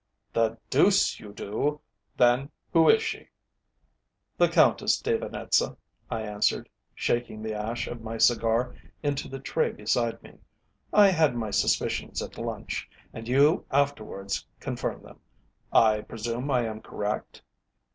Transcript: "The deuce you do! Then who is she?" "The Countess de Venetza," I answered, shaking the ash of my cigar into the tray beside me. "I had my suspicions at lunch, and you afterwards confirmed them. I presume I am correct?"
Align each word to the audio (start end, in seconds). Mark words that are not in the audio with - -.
"The 0.33 0.57
deuce 0.71 1.19
you 1.19 1.31
do! 1.31 1.79
Then 2.17 2.49
who 2.73 2.89
is 2.89 3.03
she?" 3.03 3.29
"The 4.35 4.49
Countess 4.49 4.99
de 4.99 5.15
Venetza," 5.19 5.77
I 6.09 6.23
answered, 6.23 6.69
shaking 6.95 7.43
the 7.43 7.53
ash 7.53 7.85
of 7.85 8.01
my 8.01 8.17
cigar 8.17 8.73
into 9.03 9.27
the 9.27 9.37
tray 9.37 9.71
beside 9.71 10.23
me. 10.23 10.39
"I 10.91 11.09
had 11.09 11.35
my 11.35 11.51
suspicions 11.51 12.19
at 12.19 12.39
lunch, 12.39 12.89
and 13.13 13.27
you 13.27 13.63
afterwards 13.69 14.43
confirmed 14.59 15.05
them. 15.05 15.19
I 15.71 16.01
presume 16.01 16.49
I 16.49 16.63
am 16.65 16.81
correct?" 16.81 17.43